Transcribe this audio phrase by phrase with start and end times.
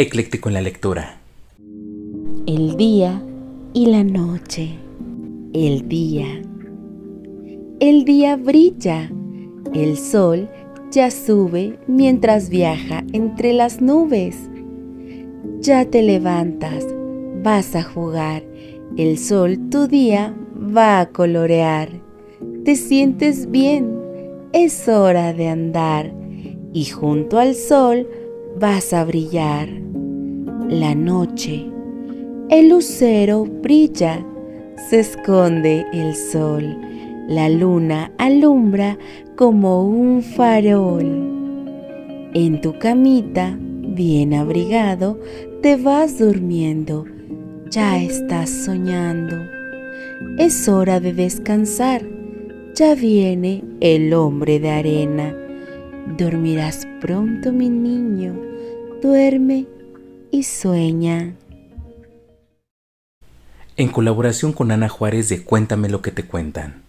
[0.00, 1.20] ecléctico en la lectura.
[2.46, 3.22] El día
[3.74, 4.70] y la noche.
[5.52, 6.42] El día.
[7.80, 9.10] El día brilla.
[9.74, 10.48] El sol
[10.90, 14.36] ya sube mientras viaja entre las nubes.
[15.60, 16.86] Ya te levantas,
[17.42, 18.42] vas a jugar.
[18.96, 21.90] El sol tu día va a colorear.
[22.64, 23.94] Te sientes bien,
[24.52, 26.12] es hora de andar
[26.72, 28.08] y junto al sol
[28.58, 29.89] vas a brillar.
[30.70, 31.66] La noche,
[32.48, 34.24] el lucero brilla,
[34.88, 36.78] se esconde el sol,
[37.28, 38.96] la luna alumbra
[39.36, 41.04] como un farol.
[42.34, 45.18] En tu camita, bien abrigado,
[45.60, 47.04] te vas durmiendo,
[47.68, 49.36] ya estás soñando.
[50.38, 52.02] Es hora de descansar,
[52.76, 55.34] ya viene el hombre de arena
[56.16, 58.34] Dormirás pronto, mi niño.
[59.00, 59.66] Duerme
[60.30, 61.34] y sueña.
[63.76, 66.82] En colaboración con Ana Juárez de Cuéntame lo que te cuentan.